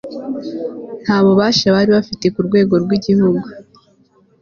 [1.03, 3.45] Nta bubasha bari bafite ku rwego rwigihugu